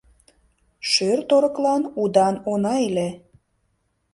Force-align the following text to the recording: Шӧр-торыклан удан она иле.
Шӧр-торыклан 0.89 1.83
удан 2.03 2.35
она 2.51 2.73
иле. 2.87 3.09